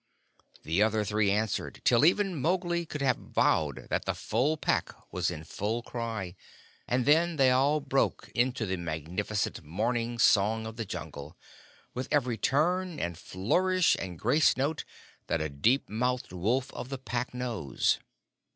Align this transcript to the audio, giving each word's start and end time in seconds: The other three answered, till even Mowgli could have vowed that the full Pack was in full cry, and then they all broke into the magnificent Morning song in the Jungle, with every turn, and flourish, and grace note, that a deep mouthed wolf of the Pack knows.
The 0.63 0.81
other 0.81 1.05
three 1.05 1.29
answered, 1.29 1.79
till 1.85 2.05
even 2.05 2.41
Mowgli 2.41 2.87
could 2.87 3.03
have 3.03 3.17
vowed 3.17 3.85
that 3.91 4.05
the 4.05 4.15
full 4.15 4.57
Pack 4.57 4.91
was 5.13 5.29
in 5.29 5.43
full 5.43 5.83
cry, 5.83 6.33
and 6.87 7.05
then 7.05 7.35
they 7.35 7.51
all 7.51 7.79
broke 7.81 8.31
into 8.33 8.65
the 8.65 8.77
magnificent 8.77 9.61
Morning 9.61 10.17
song 10.17 10.65
in 10.65 10.73
the 10.75 10.85
Jungle, 10.85 11.37
with 11.93 12.07
every 12.09 12.39
turn, 12.39 12.99
and 12.99 13.15
flourish, 13.15 13.95
and 13.99 14.17
grace 14.17 14.57
note, 14.57 14.85
that 15.27 15.39
a 15.39 15.49
deep 15.49 15.87
mouthed 15.87 16.33
wolf 16.33 16.73
of 16.73 16.89
the 16.89 16.97
Pack 16.97 17.35
knows. 17.35 17.99